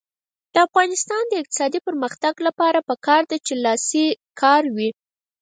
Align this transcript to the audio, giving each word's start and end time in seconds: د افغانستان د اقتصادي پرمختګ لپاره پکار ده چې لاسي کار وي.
د 0.53 0.55
افغانستان 0.67 1.23
د 1.27 1.33
اقتصادي 1.41 1.79
پرمختګ 1.87 2.33
لپاره 2.47 2.79
پکار 2.89 3.21
ده 3.29 3.37
چې 3.45 3.53
لاسي 3.65 4.05
کار 4.41 4.63
وي. 4.75 4.89